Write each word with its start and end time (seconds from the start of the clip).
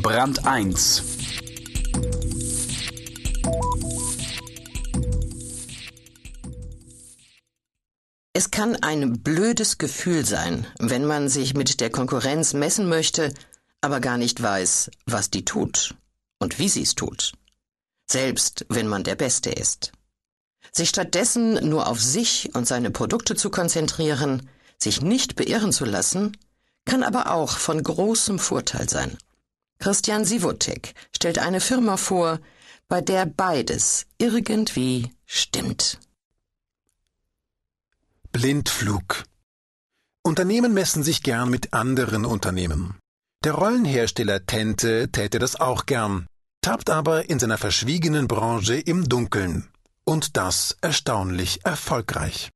Brand 0.00 0.46
1 0.46 1.02
Es 8.32 8.52
kann 8.52 8.76
ein 8.76 9.22
blödes 9.24 9.78
Gefühl 9.78 10.24
sein, 10.24 10.68
wenn 10.78 11.04
man 11.04 11.28
sich 11.28 11.54
mit 11.54 11.80
der 11.80 11.90
Konkurrenz 11.90 12.52
messen 12.54 12.88
möchte, 12.88 13.34
aber 13.80 13.98
gar 13.98 14.18
nicht 14.18 14.40
weiß, 14.40 14.92
was 15.06 15.30
die 15.30 15.44
tut 15.44 15.96
und 16.38 16.60
wie 16.60 16.68
sie 16.68 16.82
es 16.82 16.94
tut. 16.94 17.32
Selbst 18.08 18.66
wenn 18.68 18.86
man 18.86 19.02
der 19.02 19.16
Beste 19.16 19.50
ist. 19.50 19.90
Sich 20.70 20.90
stattdessen 20.90 21.68
nur 21.68 21.88
auf 21.88 22.00
sich 22.00 22.54
und 22.54 22.68
seine 22.68 22.92
Produkte 22.92 23.34
zu 23.34 23.50
konzentrieren, 23.50 24.48
sich 24.78 25.02
nicht 25.02 25.34
beirren 25.34 25.72
zu 25.72 25.84
lassen, 25.84 26.36
kann 26.84 27.02
aber 27.02 27.32
auch 27.32 27.58
von 27.58 27.82
großem 27.82 28.38
Vorteil 28.38 28.88
sein. 28.88 29.18
Christian 29.78 30.24
Sivotek 30.24 30.94
stellt 31.14 31.38
eine 31.38 31.60
Firma 31.60 31.96
vor, 31.96 32.40
bei 32.88 33.00
der 33.00 33.26
beides 33.26 34.06
irgendwie 34.18 35.14
stimmt. 35.24 36.00
Blindflug. 38.32 39.24
Unternehmen 40.22 40.74
messen 40.74 41.02
sich 41.02 41.22
gern 41.22 41.48
mit 41.48 41.72
anderen 41.72 42.24
Unternehmen. 42.24 42.98
Der 43.44 43.52
Rollenhersteller 43.52 44.44
Tente 44.46 45.10
täte 45.12 45.38
das 45.38 45.56
auch 45.56 45.86
gern, 45.86 46.26
tappt 46.60 46.90
aber 46.90 47.30
in 47.30 47.38
seiner 47.38 47.56
verschwiegenen 47.56 48.26
Branche 48.26 48.74
im 48.74 49.08
Dunkeln. 49.08 49.70
Und 50.04 50.36
das 50.36 50.76
erstaunlich 50.80 51.64
erfolgreich. 51.64 52.50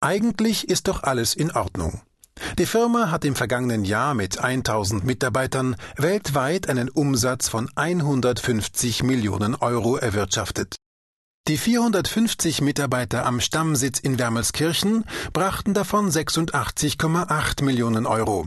Eigentlich 0.00 0.68
ist 0.68 0.88
doch 0.88 1.02
alles 1.02 1.34
in 1.34 1.50
Ordnung. 1.50 2.00
Die 2.58 2.64
Firma 2.64 3.10
hat 3.10 3.26
im 3.26 3.36
vergangenen 3.36 3.84
Jahr 3.84 4.14
mit 4.14 4.38
1000 4.38 5.04
Mitarbeitern 5.04 5.76
weltweit 5.96 6.70
einen 6.70 6.88
Umsatz 6.88 7.50
von 7.50 7.68
150 7.74 9.02
Millionen 9.02 9.54
Euro 9.56 9.96
erwirtschaftet. 9.98 10.76
Die 11.48 11.58
450 11.58 12.62
Mitarbeiter 12.62 13.26
am 13.26 13.40
Stammsitz 13.40 14.00
in 14.00 14.18
Wermelskirchen 14.18 15.04
brachten 15.34 15.74
davon 15.74 16.10
86,8 16.10 17.62
Millionen 17.62 18.06
Euro, 18.06 18.46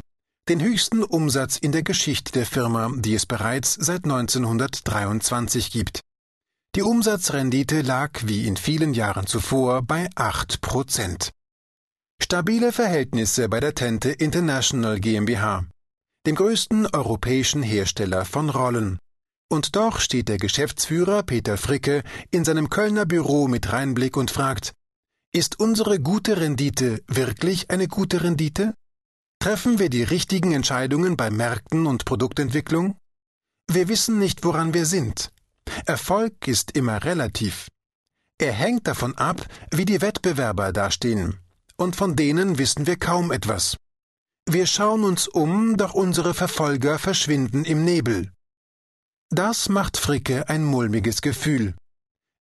den 0.50 0.60
höchsten 0.60 1.04
Umsatz 1.04 1.58
in 1.58 1.72
der 1.72 1.84
Geschichte 1.84 2.32
der 2.32 2.48
Firma, 2.48 2.92
die 2.96 3.14
es 3.14 3.28
bereits 3.28 3.76
seit 3.76 4.06
1923 4.06 5.72
gibt. 5.72 6.02
Die 6.76 6.82
Umsatzrendite 6.82 7.82
lag 7.84 8.22
wie 8.26 8.48
in 8.48 8.58
vielen 8.58 8.96
Jahren 8.96 9.28
zuvor 9.28 9.84
bei 9.84 10.10
8 10.16 10.62
Prozent. 10.62 11.32
Stabile 12.22 12.72
Verhältnisse 12.72 13.50
bei 13.50 13.60
der 13.60 13.74
Tente 13.74 14.12
International 14.12 15.00
GmbH, 15.00 15.66
dem 16.28 16.36
größten 16.36 16.86
europäischen 16.88 17.64
Hersteller 17.64 18.26
von 18.26 18.50
Rollen. 18.50 19.00
Und 19.50 19.76
doch 19.76 20.00
steht 20.00 20.28
der 20.28 20.38
Geschäftsführer 20.38 21.24
Peter 21.24 21.58
Fricke 21.58 22.04
in 22.30 22.46
seinem 22.46 22.70
Kölner 22.70 23.06
Büro 23.06 23.48
mit 23.48 23.72
Reinblick 23.72 24.16
und 24.16 24.30
fragt, 24.30 24.74
ist 25.34 25.60
unsere 25.60 26.00
gute 26.00 26.40
Rendite 26.40 27.02
wirklich 27.08 27.72
eine 27.72 27.88
gute 27.88 28.22
Rendite? 28.22 28.76
Treffen 29.40 29.80
wir 29.80 29.90
die 29.90 30.04
richtigen 30.04 30.52
Entscheidungen 30.52 31.18
bei 31.18 31.32
Märkten 31.32 31.88
und 31.88 32.06
Produktentwicklung? 32.06 32.98
Wir 33.68 33.88
wissen 33.88 34.20
nicht, 34.20 34.44
woran 34.44 34.74
wir 34.74 34.86
sind. 34.86 35.32
Erfolg 35.86 36.48
ist 36.48 36.76
immer 36.76 37.04
relativ. 37.06 37.70
Er 38.38 38.52
hängt 38.52 38.88
davon 38.88 39.18
ab, 39.18 39.48
wie 39.72 39.86
die 39.86 40.02
Wettbewerber 40.02 40.74
dastehen. 40.74 41.40
Und 41.80 41.96
von 41.96 42.18
denen 42.18 42.58
wissen 42.58 42.88
wir 42.88 42.98
kaum 42.98 43.32
etwas. 43.32 43.78
Wir 44.46 44.66
schauen 44.66 45.06
uns 45.06 45.30
um, 45.30 45.78
doch 45.78 45.94
unsere 45.94 46.34
Verfolger 46.34 47.00
verschwinden 47.00 47.64
im 47.64 47.86
Nebel. 47.86 48.34
Das 49.30 49.70
macht 49.70 49.96
Fricke 49.96 50.50
ein 50.50 50.66
mulmiges 50.66 51.22
Gefühl. 51.22 51.76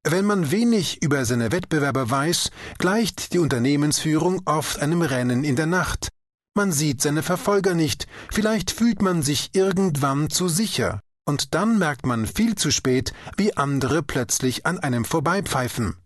Wenn 0.02 0.24
man 0.24 0.50
wenig 0.50 1.02
über 1.02 1.24
seine 1.24 1.52
Wettbewerber 1.52 2.10
weiß, 2.10 2.50
gleicht 2.78 3.32
die 3.32 3.38
Unternehmensführung 3.38 4.42
oft 4.44 4.80
einem 4.80 5.02
Rennen 5.02 5.44
in 5.44 5.54
der 5.54 5.66
Nacht. 5.66 6.08
Man 6.56 6.72
sieht 6.72 7.00
seine 7.00 7.22
Verfolger 7.22 7.74
nicht, 7.74 8.08
vielleicht 8.32 8.72
fühlt 8.72 9.02
man 9.02 9.22
sich 9.22 9.50
irgendwann 9.52 10.30
zu 10.30 10.48
sicher, 10.48 10.98
und 11.26 11.54
dann 11.54 11.78
merkt 11.78 12.06
man 12.06 12.26
viel 12.26 12.56
zu 12.56 12.72
spät, 12.72 13.12
wie 13.36 13.56
andere 13.56 14.02
plötzlich 14.02 14.66
an 14.66 14.80
einem 14.80 15.04
vorbeipfeifen. 15.04 15.96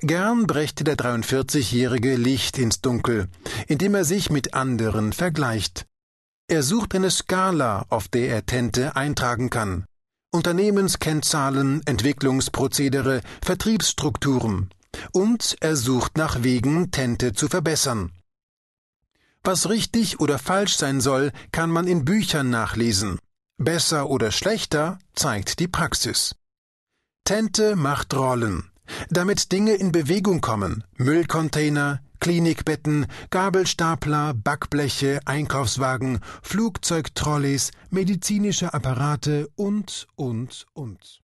Gern 0.00 0.46
brächte 0.46 0.84
der 0.84 0.96
43-Jährige 0.96 2.16
Licht 2.16 2.58
ins 2.58 2.80
Dunkel, 2.80 3.28
indem 3.66 3.94
er 3.94 4.04
sich 4.04 4.30
mit 4.30 4.54
anderen 4.54 5.12
vergleicht. 5.12 5.86
Er 6.48 6.62
sucht 6.62 6.94
eine 6.94 7.10
Skala, 7.10 7.84
auf 7.90 8.08
der 8.08 8.28
er 8.30 8.46
Tente 8.46 8.96
eintragen 8.96 9.50
kann. 9.50 9.84
Unternehmenskennzahlen, 10.30 11.82
Entwicklungsprozedere, 11.86 13.22
Vertriebsstrukturen. 13.42 14.70
Und 15.12 15.56
er 15.60 15.76
sucht 15.76 16.16
nach 16.16 16.42
Wegen, 16.42 16.90
Tente 16.90 17.32
zu 17.32 17.48
verbessern. 17.48 18.12
Was 19.44 19.68
richtig 19.68 20.20
oder 20.20 20.38
falsch 20.38 20.76
sein 20.76 21.00
soll, 21.00 21.32
kann 21.52 21.70
man 21.70 21.86
in 21.86 22.04
Büchern 22.04 22.50
nachlesen. 22.50 23.18
Besser 23.56 24.08
oder 24.08 24.30
schlechter 24.30 24.98
zeigt 25.14 25.58
die 25.58 25.68
Praxis. 25.68 26.34
Tente 27.24 27.76
macht 27.76 28.14
Rollen. 28.14 28.70
Damit 29.10 29.52
Dinge 29.52 29.74
in 29.74 29.92
Bewegung 29.92 30.40
kommen. 30.40 30.84
Müllcontainer, 30.96 32.00
Klinikbetten, 32.20 33.06
Gabelstapler, 33.30 34.34
Backbleche, 34.34 35.20
Einkaufswagen, 35.24 36.20
Flugzeugtrolleys, 36.42 37.70
medizinische 37.90 38.74
Apparate 38.74 39.48
und, 39.56 40.06
und, 40.16 40.66
und. 40.72 41.20